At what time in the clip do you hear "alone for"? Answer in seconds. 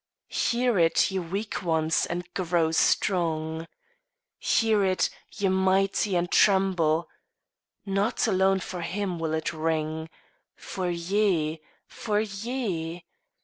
8.25-8.81